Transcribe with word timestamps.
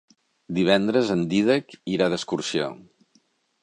Divendres 0.59 1.13
en 1.17 1.23
Dídac 1.35 1.79
irà 1.99 2.11
d'excursió. 2.15 2.75